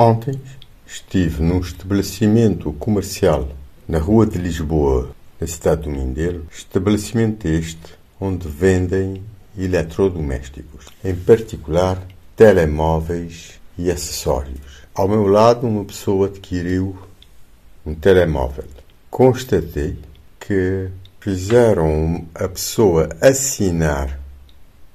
[0.00, 0.40] Ontem
[0.86, 3.48] estive num estabelecimento comercial
[3.88, 9.24] na Rua de Lisboa, na cidade do Mindelo, estabelecimento este onde vendem
[9.58, 12.00] eletrodomésticos, em particular
[12.36, 14.84] telemóveis e acessórios.
[14.94, 16.96] Ao meu lado, uma pessoa adquiriu
[17.84, 18.66] um telemóvel.
[19.10, 19.98] Constatei
[20.38, 24.16] que fizeram a pessoa assinar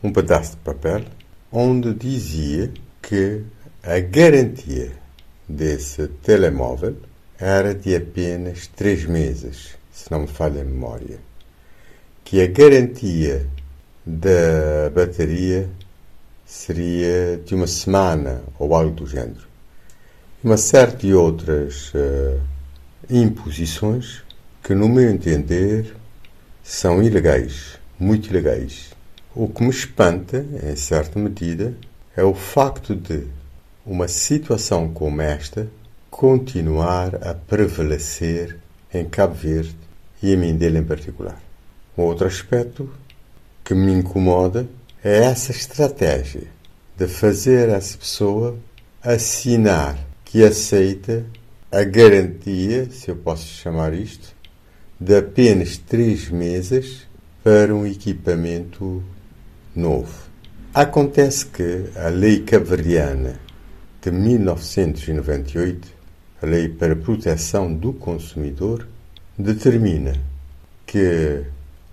[0.00, 1.02] um pedaço de papel
[1.50, 2.72] onde dizia
[3.02, 3.42] que
[3.86, 4.92] a garantia
[5.46, 6.96] desse telemóvel
[7.38, 11.18] era de apenas três meses, se não me falha a memória.
[12.24, 13.46] Que a garantia
[14.06, 15.68] da bateria
[16.46, 19.46] seria de uma semana ou algo do género.
[20.42, 22.40] Uma série de outras uh,
[23.10, 24.22] imposições
[24.62, 25.94] que, no meu entender,
[26.62, 28.92] são ilegais, muito ilegais.
[29.34, 31.74] O que me espanta, em certa medida,
[32.16, 33.26] é o facto de
[33.86, 35.68] uma situação como esta
[36.10, 38.58] continuar a prevalecer
[38.92, 39.76] em Cabo Verde
[40.22, 41.40] e em Mindelo em particular.
[41.96, 42.88] Um outro aspecto
[43.62, 44.66] que me incomoda
[45.02, 46.44] é essa estratégia
[46.96, 48.56] de fazer essa pessoa
[49.02, 51.24] assinar que aceita
[51.70, 54.34] a garantia, se eu posso chamar isto,
[54.98, 57.06] de apenas três meses
[57.42, 59.02] para um equipamento
[59.74, 60.14] novo.
[60.72, 63.43] Acontece que a lei cabreriana
[64.04, 65.88] de 1998,
[66.42, 68.86] a Lei para a Proteção do Consumidor,
[69.38, 70.12] determina
[70.84, 71.42] que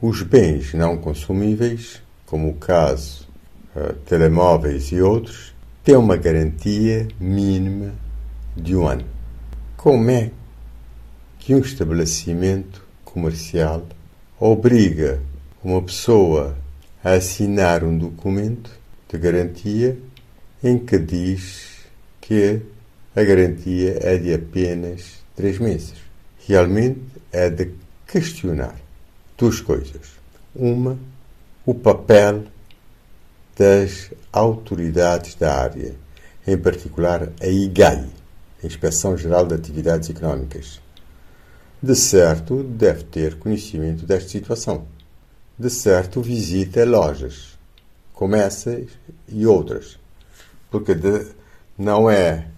[0.00, 3.26] os bens não consumíveis, como o caso
[3.74, 7.92] uh, telemóveis e outros, têm uma garantia mínima
[8.56, 9.04] de um ano.
[9.76, 10.30] Como é
[11.40, 13.84] que um estabelecimento comercial
[14.38, 15.20] obriga
[15.62, 16.56] uma pessoa
[17.02, 18.70] a assinar um documento
[19.08, 19.98] de garantia
[20.62, 21.75] em que diz
[22.26, 22.60] que
[23.14, 25.94] a garantia é de apenas três meses.
[26.44, 27.70] Realmente é de
[28.04, 28.74] questionar
[29.38, 30.16] duas coisas.
[30.52, 30.98] Uma,
[31.64, 32.42] o papel
[33.56, 35.94] das autoridades da área,
[36.44, 38.08] em particular a IGAI,
[38.64, 40.80] Inspeção Geral de Atividades Económicas.
[41.80, 44.84] De certo, deve ter conhecimento desta situação.
[45.56, 47.56] De certo, visita lojas,
[48.12, 48.88] como essas
[49.28, 49.96] e outras,
[50.70, 51.36] porque de,
[51.78, 52.48] não é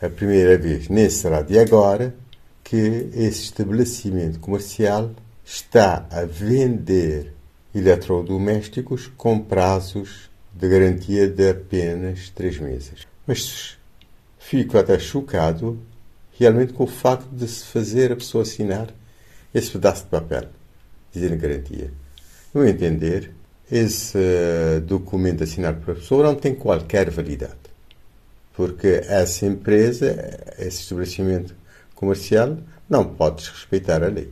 [0.00, 2.14] a primeira vez, nem será de agora,
[2.62, 2.76] que
[3.14, 5.10] esse estabelecimento comercial
[5.44, 7.34] está a vender
[7.74, 13.06] eletrodomésticos com prazos de garantia de apenas três meses.
[13.26, 13.76] Mas
[14.38, 15.78] fico até chocado
[16.38, 18.88] realmente com o facto de se fazer a pessoa assinar
[19.52, 20.48] esse pedaço de papel,
[21.12, 21.92] dizendo garantia.
[22.54, 23.32] No entender,
[23.70, 24.18] esse
[24.86, 27.69] documento assinado pela pessoa não tem qualquer validade
[28.54, 31.54] porque essa empresa, esse estabelecimento
[31.94, 34.30] comercial, não pode desrespeitar a lei.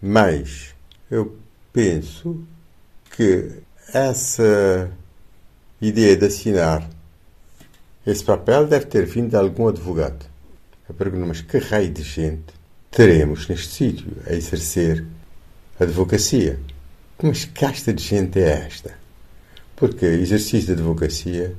[0.00, 0.74] Mas
[1.10, 1.36] eu
[1.72, 2.44] penso
[3.16, 3.50] que
[3.92, 4.90] essa
[5.80, 6.88] ideia de assinar
[8.06, 10.26] esse papel deve ter vindo de algum advogado.
[10.86, 12.52] Eu pergunto, mas que raio de gente
[12.90, 15.04] teremos neste sítio a exercer
[15.80, 16.60] advocacia?
[17.22, 18.94] Mas que casta de gente é esta?
[19.74, 21.56] Porque exercício de advocacia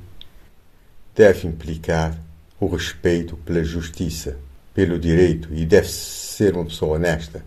[1.16, 2.16] deve implicar
[2.60, 4.36] o respeito pela justiça,
[4.74, 7.42] pelo direito e deve ser uma pessoa honesta.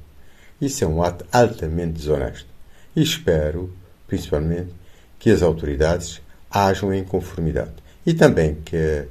[0.60, 2.48] Isso é um ato altamente desonesto.
[2.96, 3.72] E espero,
[4.08, 4.74] principalmente,
[5.20, 6.20] que as autoridades
[6.50, 7.74] ajam em conformidade.
[8.06, 9.06] E também que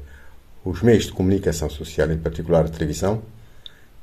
[0.64, 3.22] os meios de comunicação social, em particular a televisão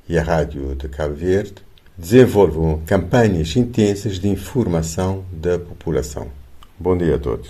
[0.08, 1.56] e a rádio de Cabo Verde,
[1.98, 6.30] desenvolvam campanhas intensas de informação da população.
[6.80, 7.50] Bom dia a todos.